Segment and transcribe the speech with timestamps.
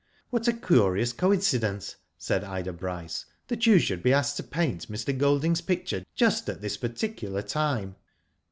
[0.31, 5.15] "What a curious coincident," said Ida Bryce, "that you should be asked to paint Mr.
[5.15, 7.95] Golding's* picture just at this particular time."